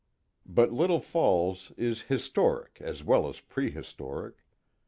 But 0.47 0.71
Little 0.73 0.99
Falls 0.99 1.71
is 1.77 2.01
historic 2.09 2.79
as 2.81 3.03
well 3.03 3.29
as 3.29 3.39
prehistoric. 3.39 4.43